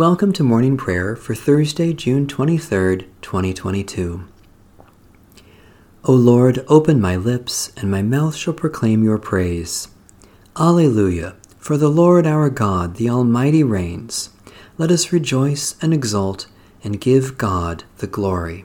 Welcome 0.00 0.32
to 0.32 0.42
morning 0.42 0.78
prayer 0.78 1.14
for 1.14 1.34
Thursday, 1.34 1.92
June 1.92 2.26
23rd, 2.26 3.04
2022. 3.20 4.26
O 6.04 6.12
Lord, 6.14 6.64
open 6.68 7.02
my 7.02 7.16
lips, 7.16 7.70
and 7.76 7.90
my 7.90 8.00
mouth 8.00 8.34
shall 8.34 8.54
proclaim 8.54 9.04
your 9.04 9.18
praise. 9.18 9.88
Alleluia! 10.56 11.36
For 11.58 11.76
the 11.76 11.90
Lord 11.90 12.26
our 12.26 12.48
God, 12.48 12.96
the 12.96 13.10
Almighty, 13.10 13.62
reigns. 13.62 14.30
Let 14.78 14.90
us 14.90 15.12
rejoice 15.12 15.76
and 15.82 15.92
exult 15.92 16.46
and 16.82 16.98
give 16.98 17.36
God 17.36 17.84
the 17.98 18.06
glory. 18.06 18.64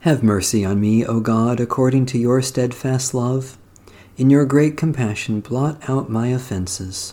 Have 0.00 0.22
mercy 0.22 0.64
on 0.64 0.80
me, 0.80 1.04
O 1.04 1.20
God, 1.20 1.60
according 1.60 2.06
to 2.06 2.18
your 2.18 2.40
steadfast 2.40 3.12
love. 3.12 3.58
In 4.16 4.30
your 4.30 4.46
great 4.46 4.78
compassion, 4.78 5.42
blot 5.42 5.90
out 5.90 6.08
my 6.08 6.28
offenses. 6.28 7.12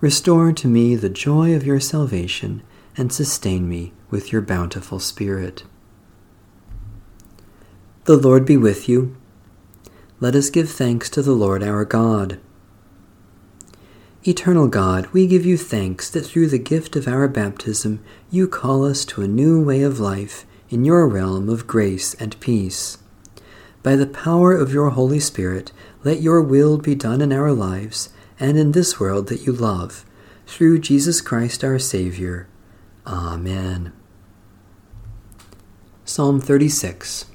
Restore 0.00 0.52
to 0.52 0.66
me 0.66 0.96
the 0.96 1.10
joy 1.10 1.54
of 1.54 1.66
your 1.66 1.78
salvation, 1.78 2.62
and 2.96 3.12
sustain 3.12 3.68
me 3.68 3.92
with 4.08 4.32
your 4.32 4.40
bountiful 4.40 4.98
Spirit. 4.98 5.64
The 8.04 8.16
Lord 8.16 8.46
be 8.46 8.56
with 8.56 8.88
you. 8.88 9.14
Let 10.18 10.34
us 10.34 10.48
give 10.48 10.70
thanks 10.70 11.10
to 11.10 11.22
the 11.22 11.32
Lord 11.32 11.62
our 11.62 11.84
God. 11.84 12.40
Eternal 14.26 14.68
God, 14.68 15.06
we 15.08 15.26
give 15.26 15.44
you 15.44 15.58
thanks 15.58 16.08
that 16.10 16.24
through 16.24 16.48
the 16.48 16.58
gift 16.58 16.96
of 16.96 17.06
our 17.06 17.28
baptism 17.28 18.02
you 18.30 18.48
call 18.48 18.86
us 18.86 19.04
to 19.04 19.22
a 19.22 19.28
new 19.28 19.62
way 19.62 19.82
of 19.82 20.00
life 20.00 20.46
in 20.70 20.84
your 20.84 21.06
realm 21.06 21.50
of 21.50 21.66
grace 21.66 22.14
and 22.14 22.40
peace. 22.40 22.96
By 23.82 23.96
the 23.96 24.06
power 24.06 24.54
of 24.56 24.72
your 24.72 24.90
Holy 24.90 25.20
Spirit, 25.20 25.72
let 26.04 26.22
your 26.22 26.40
will 26.40 26.78
be 26.78 26.94
done 26.94 27.20
in 27.20 27.32
our 27.32 27.52
lives 27.52 28.10
and 28.40 28.58
in 28.58 28.72
this 28.72 28.98
world 28.98 29.28
that 29.28 29.46
you 29.46 29.52
love, 29.52 30.04
through 30.46 30.78
Jesus 30.78 31.20
Christ 31.20 31.62
our 31.62 31.78
Savior. 31.78 32.48
Amen. 33.06 33.92
Psalm 36.06 36.40
36 36.40 37.26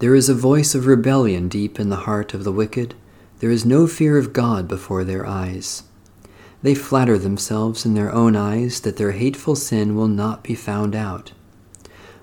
There 0.00 0.14
is 0.16 0.28
a 0.28 0.34
voice 0.34 0.74
of 0.74 0.86
rebellion 0.86 1.48
deep 1.48 1.78
in 1.78 1.88
the 1.88 2.04
heart 2.04 2.34
of 2.34 2.42
the 2.42 2.52
wicked. 2.52 2.94
There 3.38 3.50
is 3.50 3.64
no 3.64 3.86
fear 3.86 4.18
of 4.18 4.32
God 4.32 4.68
before 4.68 5.04
their 5.04 5.24
eyes. 5.24 5.84
They 6.62 6.74
flatter 6.74 7.16
themselves 7.16 7.86
in 7.86 7.94
their 7.94 8.12
own 8.12 8.36
eyes 8.36 8.80
that 8.80 8.96
their 8.98 9.12
hateful 9.12 9.56
sin 9.56 9.94
will 9.94 10.08
not 10.08 10.42
be 10.42 10.54
found 10.54 10.94
out. 10.94 11.32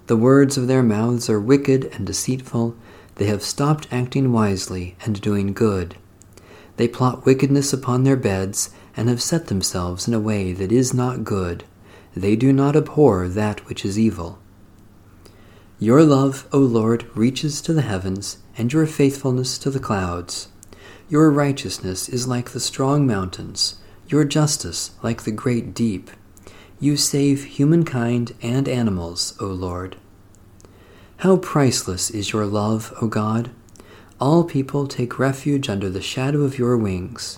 The 0.05 0.17
words 0.17 0.57
of 0.57 0.67
their 0.67 0.83
mouths 0.83 1.29
are 1.29 1.39
wicked 1.39 1.85
and 1.85 2.05
deceitful. 2.05 2.75
They 3.15 3.25
have 3.25 3.41
stopped 3.41 3.87
acting 3.91 4.31
wisely 4.31 4.95
and 5.03 5.19
doing 5.19 5.53
good. 5.53 5.95
They 6.77 6.87
plot 6.87 7.25
wickedness 7.25 7.73
upon 7.73 8.03
their 8.03 8.15
beds, 8.15 8.69
and 8.95 9.09
have 9.09 9.21
set 9.21 9.47
themselves 9.47 10.07
in 10.07 10.13
a 10.13 10.19
way 10.19 10.53
that 10.53 10.71
is 10.71 10.93
not 10.93 11.23
good. 11.23 11.63
They 12.15 12.35
do 12.35 12.51
not 12.51 12.75
abhor 12.75 13.27
that 13.27 13.67
which 13.67 13.85
is 13.85 13.99
evil. 13.99 14.39
Your 15.79 16.03
love, 16.03 16.47
O 16.51 16.57
Lord, 16.57 17.05
reaches 17.15 17.61
to 17.61 17.73
the 17.73 17.83
heavens, 17.83 18.39
and 18.57 18.73
your 18.73 18.87
faithfulness 18.87 19.59
to 19.59 19.69
the 19.69 19.79
clouds. 19.79 20.47
Your 21.09 21.29
righteousness 21.29 22.09
is 22.09 22.27
like 22.27 22.49
the 22.49 22.59
strong 22.59 23.05
mountains, 23.05 23.75
your 24.07 24.23
justice 24.23 24.91
like 25.03 25.23
the 25.23 25.31
great 25.31 25.73
deep. 25.73 26.09
You 26.79 26.97
save 26.97 27.43
humankind 27.43 28.33
and 28.41 28.67
animals, 28.67 29.35
O 29.39 29.45
Lord. 29.45 29.97
How 31.17 31.37
priceless 31.37 32.09
is 32.09 32.33
your 32.33 32.45
love, 32.45 32.93
O 33.01 33.07
God! 33.07 33.51
All 34.19 34.43
people 34.43 34.87
take 34.87 35.19
refuge 35.19 35.69
under 35.69 35.89
the 35.89 36.01
shadow 36.01 36.41
of 36.41 36.57
your 36.57 36.75
wings. 36.75 37.37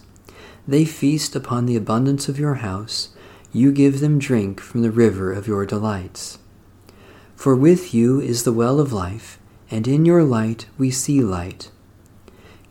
They 0.66 0.86
feast 0.86 1.36
upon 1.36 1.66
the 1.66 1.76
abundance 1.76 2.30
of 2.30 2.40
your 2.40 2.56
house. 2.56 3.10
You 3.52 3.74
give 3.74 4.00
them 4.00 4.18
drink 4.18 4.62
from 4.62 4.82
the 4.82 4.92
river 4.92 5.34
of 5.34 5.46
your 5.48 5.66
delights. 5.66 6.40
For 7.36 7.54
with 7.54 7.94
you 7.94 8.22
is 8.22 8.44
the 8.44 8.54
well 8.54 8.80
of 8.80 8.94
life, 8.94 9.40
and 9.70 9.88
in 9.88 10.06
your 10.06 10.24
light 10.24 10.68
we 10.78 10.90
see 10.90 11.22
light. 11.22 11.70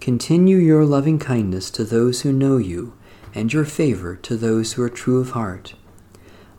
Continue 0.01 0.57
your 0.57 0.87
loving 0.87 1.19
kindness 1.19 1.71
to 1.73 1.85
those 1.85 2.23
who 2.23 2.33
know 2.33 2.57
you, 2.57 2.95
and 3.35 3.53
your 3.53 3.65
favor 3.67 4.17
to 4.17 4.37
those 4.37 4.73
who 4.73 4.83
are 4.83 4.89
true 4.89 5.21
of 5.21 5.31
heart. 5.31 5.75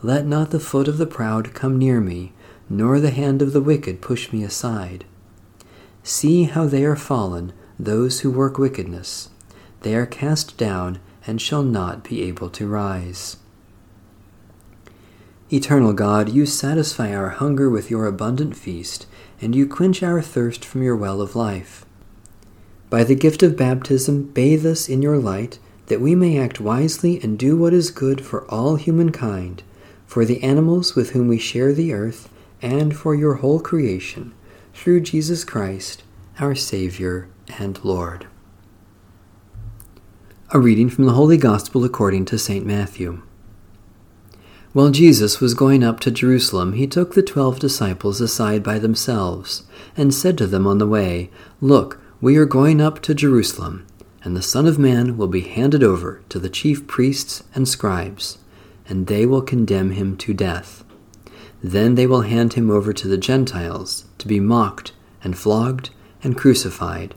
Let 0.04 0.26
not 0.26 0.52
the 0.52 0.60
foot 0.60 0.88
of 0.88 0.98
the 0.98 1.08
proud 1.08 1.56
come 1.56 1.80
near 1.80 2.00
me, 2.00 2.34
nor 2.70 3.00
the 3.00 3.12
hand 3.12 3.42
of 3.42 3.54
the 3.54 3.62
wicked 3.62 4.02
push 4.02 4.32
me 4.32 4.44
aside. 4.44 5.06
See 6.12 6.46
how 6.46 6.66
they 6.66 6.86
are 6.86 6.96
fallen, 6.96 7.54
those 7.78 8.22
who 8.22 8.32
work 8.32 8.58
wickedness. 8.58 9.30
They 9.82 9.94
are 9.94 10.08
cast 10.08 10.58
down 10.58 10.98
and 11.28 11.40
shall 11.40 11.62
not 11.62 12.04
be 12.04 12.24
able 12.24 12.50
to 12.50 12.68
rise. 12.68 13.38
Eternal 15.54 15.94
God, 15.94 16.30
you 16.30 16.48
satisfy 16.48 17.14
our 17.14 17.30
hunger 17.30 17.70
with 17.70 17.92
your 17.92 18.08
abundant 18.08 18.58
feast, 18.58 19.06
and 19.40 19.54
you 19.54 19.68
quench 19.68 20.02
our 20.02 20.20
thirst 20.20 20.66
from 20.66 20.82
your 20.82 20.96
well 20.96 21.22
of 21.22 21.36
life. 21.36 21.86
By 22.90 23.04
the 23.04 23.14
gift 23.14 23.44
of 23.44 23.56
baptism, 23.56 24.32
bathe 24.32 24.66
us 24.66 24.90
in 24.90 25.04
your 25.04 25.20
light, 25.20 25.60
that 25.86 26.02
we 26.02 26.16
may 26.16 26.40
act 26.40 26.60
wisely 26.60 27.22
and 27.22 27.38
do 27.38 27.56
what 27.56 27.72
is 27.72 27.92
good 27.92 28.26
for 28.26 28.50
all 28.50 28.78
humankind, 28.78 29.62
for 30.08 30.26
the 30.26 30.42
animals 30.42 30.96
with 30.96 31.12
whom 31.12 31.28
we 31.28 31.38
share 31.38 31.72
the 31.72 31.94
earth, 31.94 32.30
and 32.64 32.98
for 32.98 33.14
your 33.14 33.36
whole 33.36 33.60
creation 33.60 34.34
through 34.80 35.02
Jesus 35.02 35.44
Christ, 35.44 36.04
our 36.40 36.56
Savior 36.56 37.28
and 37.58 37.84
Lord. 37.84 38.28
A 40.52 40.60
reading 40.60 40.90
from 40.90 41.06
the 41.06 41.12
Holy 41.12 41.36
Gospel 41.36 41.84
according 41.84 42.24
to 42.24 42.40
St. 42.40 42.66
Matthew. 42.66 43.22
While 44.72 44.92
Jesus 44.92 45.42
was 45.42 45.54
going 45.54 45.84
up 45.84 46.00
to 46.00 46.12
Jerusalem, 46.12 46.72
he 46.74 46.88
took 46.88 47.14
the 47.14 47.22
twelve 47.22 47.60
disciples 47.60 48.22
aside 48.22 48.64
by 48.64 48.80
themselves, 48.80 49.64
and 49.98 50.14
said 50.14 50.38
to 50.38 50.48
them 50.48 50.66
on 50.66 50.78
the 50.78 50.88
way, 50.88 51.30
Look, 51.60 52.00
we 52.22 52.38
are 52.38 52.46
going 52.46 52.80
up 52.80 53.02
to 53.02 53.14
Jerusalem, 53.14 53.86
and 54.24 54.34
the 54.34 54.42
Son 54.42 54.66
of 54.66 54.80
Man 54.80 55.18
will 55.18 55.28
be 55.28 55.42
handed 55.42 55.84
over 55.84 56.24
to 56.30 56.40
the 56.40 56.50
chief 56.50 56.88
priests 56.88 57.44
and 57.54 57.68
scribes, 57.68 58.38
and 58.88 59.08
they 59.08 59.26
will 59.26 59.42
condemn 59.42 59.92
him 59.92 60.16
to 60.16 60.34
death 60.34 60.86
then 61.62 61.96
they 61.96 62.08
will 62.08 62.22
hand 62.22 62.54
him 62.54 62.72
over 62.72 62.94
to 62.94 63.08
the 63.08 63.18
Gentiles 63.18 64.06
to 64.18 64.28
be 64.28 64.40
mocked 64.40 64.94
and 65.24 65.38
flogged 65.38 65.90
and 66.24 66.38
crucified, 66.38 67.16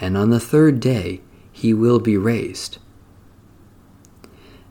and 0.00 0.16
on 0.16 0.30
the 0.30 0.40
third 0.40 0.80
day 0.80 1.20
he 1.52 1.74
will 1.74 1.98
be 1.98 2.16
raised. 2.16 2.78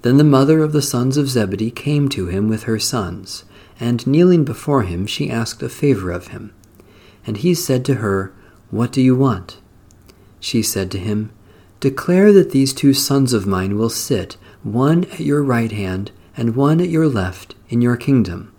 Then 0.01 0.17
the 0.17 0.23
mother 0.23 0.61
of 0.61 0.73
the 0.73 0.81
sons 0.81 1.15
of 1.15 1.29
Zebedee 1.29 1.71
came 1.71 2.09
to 2.09 2.27
him 2.27 2.49
with 2.49 2.63
her 2.63 2.79
sons, 2.79 3.45
and 3.79 4.05
kneeling 4.05 4.43
before 4.43 4.83
him, 4.83 5.07
she 5.07 5.29
asked 5.29 5.63
a 5.63 5.69
favor 5.69 6.11
of 6.11 6.27
him. 6.27 6.53
And 7.25 7.37
he 7.37 7.53
said 7.53 7.85
to 7.85 7.95
her, 7.95 8.33
What 8.69 8.91
do 8.91 9.01
you 9.01 9.15
want? 9.15 9.59
She 10.39 10.61
said 10.61 10.91
to 10.91 10.99
him, 10.99 11.31
Declare 11.79 12.33
that 12.33 12.51
these 12.51 12.73
two 12.73 12.93
sons 12.93 13.33
of 13.33 13.47
mine 13.47 13.77
will 13.77 13.89
sit, 13.89 14.37
one 14.61 15.05
at 15.05 15.21
your 15.21 15.43
right 15.43 15.71
hand 15.71 16.11
and 16.35 16.55
one 16.55 16.81
at 16.81 16.89
your 16.89 17.07
left, 17.07 17.55
in 17.69 17.81
your 17.81 17.97
kingdom. 17.97 18.52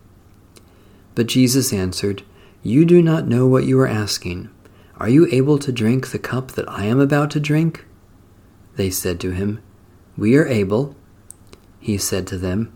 But 1.14 1.26
Jesus 1.26 1.72
answered, 1.72 2.22
You 2.62 2.84
do 2.84 3.02
not 3.02 3.28
know 3.28 3.46
what 3.46 3.64
you 3.64 3.78
are 3.80 3.88
asking. 3.88 4.50
Are 4.96 5.08
you 5.08 5.28
able 5.30 5.58
to 5.58 5.72
drink 5.72 6.08
the 6.08 6.18
cup 6.18 6.52
that 6.52 6.68
I 6.68 6.84
am 6.84 7.00
about 7.00 7.30
to 7.32 7.40
drink? 7.40 7.84
They 8.76 8.90
said 8.90 9.20
to 9.20 9.30
him, 9.30 9.60
We 10.16 10.36
are 10.36 10.46
able. 10.46 10.96
He 11.80 11.98
said 11.98 12.26
to 12.28 12.38
them, 12.38 12.72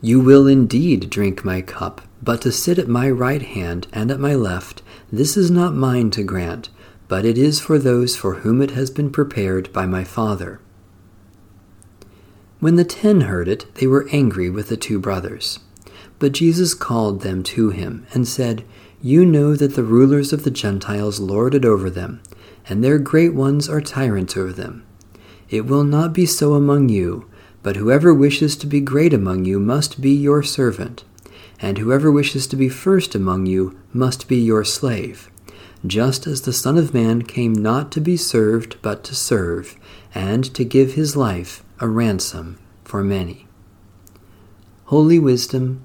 You 0.00 0.20
will 0.20 0.46
indeed 0.46 1.10
drink 1.10 1.44
my 1.44 1.60
cup, 1.60 2.02
but 2.22 2.40
to 2.42 2.52
sit 2.52 2.78
at 2.78 2.88
my 2.88 3.10
right 3.10 3.42
hand 3.42 3.86
and 3.92 4.10
at 4.10 4.20
my 4.20 4.34
left, 4.34 4.82
this 5.12 5.36
is 5.36 5.50
not 5.50 5.74
mine 5.74 6.10
to 6.12 6.22
grant, 6.22 6.70
but 7.08 7.24
it 7.24 7.36
is 7.36 7.60
for 7.60 7.78
those 7.78 8.16
for 8.16 8.36
whom 8.36 8.62
it 8.62 8.70
has 8.70 8.90
been 8.90 9.10
prepared 9.10 9.72
by 9.72 9.86
my 9.86 10.04
Father. 10.04 10.60
When 12.58 12.76
the 12.76 12.84
ten 12.84 13.22
heard 13.22 13.48
it, 13.48 13.74
they 13.74 13.86
were 13.86 14.08
angry 14.12 14.48
with 14.48 14.68
the 14.68 14.76
two 14.76 14.98
brothers. 15.00 15.58
But 16.22 16.30
Jesus 16.30 16.72
called 16.72 17.22
them 17.22 17.42
to 17.42 17.70
him 17.70 18.06
and 18.14 18.28
said, 18.28 18.64
You 19.00 19.26
know 19.26 19.56
that 19.56 19.74
the 19.74 19.82
rulers 19.82 20.32
of 20.32 20.44
the 20.44 20.52
Gentiles 20.52 21.18
lord 21.18 21.52
it 21.52 21.64
over 21.64 21.90
them, 21.90 22.22
and 22.68 22.84
their 22.84 23.00
great 23.00 23.34
ones 23.34 23.68
are 23.68 23.80
tyrants 23.80 24.36
over 24.36 24.52
them. 24.52 24.86
It 25.50 25.66
will 25.66 25.82
not 25.82 26.12
be 26.12 26.24
so 26.24 26.54
among 26.54 26.90
you, 26.90 27.28
but 27.64 27.74
whoever 27.74 28.14
wishes 28.14 28.54
to 28.58 28.68
be 28.68 28.80
great 28.80 29.12
among 29.12 29.46
you 29.46 29.58
must 29.58 30.00
be 30.00 30.12
your 30.12 30.44
servant, 30.44 31.02
and 31.58 31.78
whoever 31.78 32.12
wishes 32.12 32.46
to 32.46 32.54
be 32.54 32.68
first 32.68 33.16
among 33.16 33.46
you 33.46 33.76
must 33.92 34.28
be 34.28 34.36
your 34.36 34.62
slave, 34.62 35.28
just 35.84 36.28
as 36.28 36.42
the 36.42 36.52
Son 36.52 36.78
of 36.78 36.94
Man 36.94 37.22
came 37.22 37.52
not 37.52 37.90
to 37.90 38.00
be 38.00 38.16
served, 38.16 38.76
but 38.80 39.02
to 39.02 39.16
serve, 39.16 39.74
and 40.14 40.44
to 40.54 40.64
give 40.64 40.94
his 40.94 41.16
life 41.16 41.64
a 41.80 41.88
ransom 41.88 42.60
for 42.84 43.02
many. 43.02 43.48
Holy 44.84 45.18
Wisdom, 45.18 45.84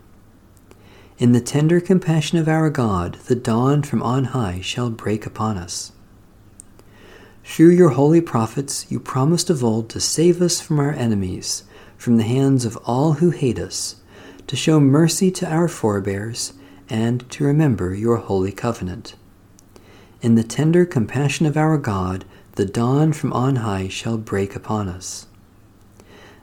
In 1.21 1.33
the 1.33 1.39
tender 1.39 1.79
compassion 1.79 2.39
of 2.39 2.47
our 2.47 2.71
God, 2.71 3.19
the 3.27 3.35
dawn 3.35 3.83
from 3.83 4.01
on 4.01 4.23
high 4.33 4.59
shall 4.61 4.89
break 4.89 5.27
upon 5.27 5.55
us. 5.55 5.91
Through 7.43 7.75
your 7.75 7.89
holy 7.89 8.21
prophets, 8.21 8.87
you 8.89 8.99
promised 8.99 9.51
of 9.51 9.63
old 9.63 9.87
to 9.91 9.99
save 9.99 10.41
us 10.41 10.59
from 10.59 10.79
our 10.79 10.91
enemies 10.91 11.63
from 11.95 12.17
the 12.17 12.23
hands 12.23 12.65
of 12.65 12.75
all 12.85 13.13
who 13.13 13.29
hate 13.29 13.59
us, 13.59 13.97
to 14.47 14.55
show 14.55 14.79
mercy 14.79 15.29
to 15.29 15.47
our 15.47 15.67
forebears, 15.67 16.53
and 16.89 17.29
to 17.29 17.43
remember 17.43 17.93
your 17.93 18.17
holy 18.17 18.51
covenant. 18.51 19.13
In 20.23 20.33
the 20.33 20.43
tender 20.43 20.87
compassion 20.87 21.45
of 21.45 21.55
our 21.55 21.77
God, 21.77 22.25
the 22.53 22.65
dawn 22.65 23.13
from 23.13 23.31
on 23.31 23.57
high 23.57 23.89
shall 23.89 24.17
break 24.17 24.55
upon 24.55 24.89
us. 24.89 25.27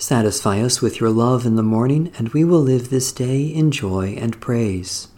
Satisfy 0.00 0.62
us 0.62 0.80
with 0.80 0.98
your 0.98 1.10
love 1.10 1.44
in 1.44 1.56
the 1.56 1.62
morning, 1.62 2.10
and 2.16 2.30
we 2.30 2.42
will 2.42 2.62
live 2.62 2.88
this 2.88 3.12
day 3.12 3.42
in 3.42 3.70
joy 3.70 4.16
and 4.18 4.40
praise. 4.40 5.08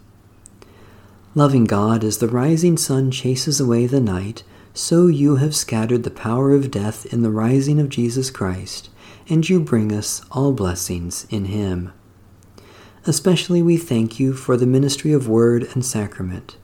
Loving 1.33 1.63
God, 1.63 2.03
as 2.03 2.17
the 2.17 2.27
rising 2.27 2.75
sun 2.75 3.09
chases 3.09 3.61
away 3.61 3.87
the 3.87 4.01
night, 4.01 4.43
so 4.73 5.07
you 5.07 5.37
have 5.37 5.55
scattered 5.55 6.03
the 6.03 6.11
power 6.11 6.51
of 6.53 6.69
death 6.69 7.05
in 7.13 7.21
the 7.21 7.31
rising 7.31 7.79
of 7.79 7.87
Jesus 7.87 8.29
Christ, 8.29 8.89
and 9.29 9.47
you 9.47 9.61
bring 9.61 9.93
us 9.93 10.21
all 10.31 10.51
blessings 10.51 11.27
in 11.29 11.45
him. 11.45 11.93
Especially 13.05 13.61
we 13.61 13.77
thank 13.77 14.19
you 14.19 14.33
for 14.33 14.57
the 14.57 14.67
ministry 14.67 15.13
of 15.13 15.29
word 15.29 15.63
and 15.73 15.85
sacrament, 15.85 16.57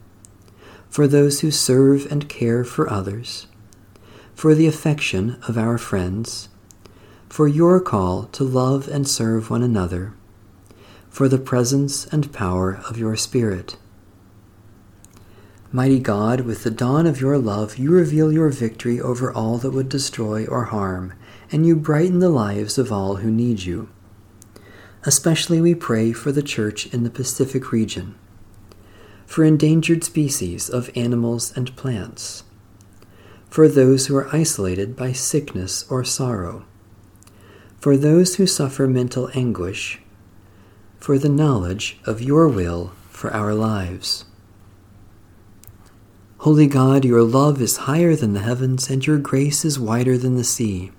for 0.89 1.07
those 1.07 1.39
who 1.39 1.51
serve 1.51 2.05
and 2.11 2.27
care 2.27 2.65
for 2.65 2.89
others, 2.89 3.47
for 4.35 4.53
the 4.53 4.67
affection 4.67 5.41
of 5.47 5.57
our 5.57 5.77
friends, 5.77 6.49
for 7.29 7.47
your 7.47 7.79
call 7.79 8.23
to 8.25 8.43
love 8.43 8.87
and 8.87 9.07
serve 9.07 9.49
one 9.49 9.63
another, 9.63 10.13
for 11.09 11.29
the 11.29 11.37
presence 11.37 12.05
and 12.07 12.33
power 12.33 12.81
of 12.89 12.97
your 12.97 13.15
Spirit 13.15 13.77
Mighty 15.71 15.99
God, 15.99 16.41
with 16.41 16.63
the 16.63 16.71
dawn 16.71 17.05
of 17.05 17.21
your 17.21 17.37
love, 17.37 17.77
you 17.77 17.91
reveal 17.91 18.33
your 18.33 18.49
victory 18.49 18.99
over 18.99 19.31
all 19.31 19.59
that 19.59 19.69
would 19.69 19.87
destroy 19.87 20.47
or 20.47 20.63
harm, 20.65 21.13
and 21.51 21.63
you 21.63 21.75
brighten 21.75 22.17
the 22.17 22.29
lives 22.29 22.79
of 22.79 22.91
all 22.91 23.17
who 23.17 23.29
need 23.29 23.61
you. 23.61 23.87
Especially 25.03 25.61
we 25.61 25.75
pray 25.75 26.11
for 26.11 26.31
the 26.31 26.41
Church 26.41 26.87
in 26.87 27.03
the 27.03 27.11
Pacific 27.11 27.71
region, 27.71 28.15
for 29.27 29.43
endangered 29.43 30.03
species 30.03 30.71
of 30.71 30.89
animals 30.95 31.55
and 31.55 31.75
plants, 31.75 32.43
for 33.47 33.67
those 33.67 34.07
who 34.07 34.15
are 34.15 34.35
isolated 34.35 34.95
by 34.95 35.11
sickness 35.11 35.85
or 35.87 36.03
sorrow, 36.03 36.65
for 37.79 37.95
those 37.95 38.35
who 38.35 38.45
suffer 38.45 38.87
mental 38.87 39.29
anguish, 39.33 39.99
for 40.97 41.17
the 41.17 41.29
knowledge 41.29 41.99
of 42.05 42.21
your 42.21 42.47
will 42.47 42.91
for 43.09 43.33
our 43.33 43.53
lives. 43.53 44.25
Holy 46.39 46.67
God, 46.67 47.03
your 47.03 47.23
love 47.23 47.61
is 47.61 47.77
higher 47.77 48.15
than 48.15 48.33
the 48.33 48.39
heavens, 48.39 48.89
and 48.89 49.05
your 49.05 49.17
grace 49.17 49.65
is 49.65 49.79
wider 49.79 50.17
than 50.17 50.35
the 50.35 50.43
sea. 50.43 50.91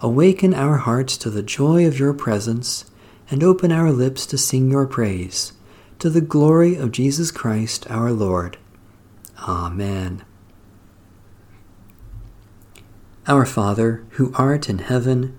Awaken 0.00 0.54
our 0.54 0.78
hearts 0.78 1.16
to 1.18 1.30
the 1.30 1.42
joy 1.42 1.86
of 1.86 1.98
your 1.98 2.12
presence, 2.12 2.84
and 3.30 3.44
open 3.44 3.70
our 3.70 3.92
lips 3.92 4.26
to 4.26 4.36
sing 4.36 4.70
your 4.70 4.86
praise, 4.86 5.52
to 6.00 6.10
the 6.10 6.20
glory 6.20 6.74
of 6.74 6.90
Jesus 6.90 7.30
Christ 7.30 7.88
our 7.90 8.10
Lord. 8.10 8.58
Amen. 9.46 10.24
Our 13.28 13.46
Father, 13.46 14.04
who 14.10 14.32
art 14.34 14.68
in 14.68 14.78
heaven, 14.78 15.38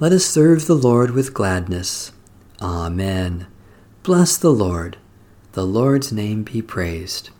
Let 0.00 0.12
us 0.12 0.24
serve 0.24 0.66
the 0.66 0.76
Lord 0.76 1.10
with 1.10 1.34
gladness. 1.34 2.12
Amen. 2.62 3.48
Bless 4.04 4.36
the 4.36 4.52
Lord. 4.52 4.96
The 5.54 5.66
Lord's 5.66 6.12
name 6.12 6.44
be 6.44 6.62
praised. 6.62 7.30